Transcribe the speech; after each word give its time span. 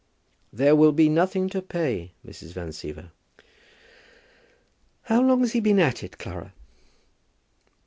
"There 0.51 0.75
will 0.75 0.93
be 0.93 1.09
nothing 1.09 1.47
to 1.49 1.61
pay, 1.61 2.13
Mrs. 2.25 2.53
Van 2.53 2.69
Siever." 2.69 3.11
"How 5.03 5.21
long 5.21 5.41
has 5.41 5.51
he 5.53 5.59
been 5.59 5.77
at 5.77 6.01
it, 6.01 6.17
Clara?" 6.17 6.53